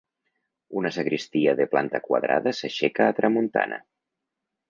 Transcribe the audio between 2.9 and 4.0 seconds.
a tramuntana.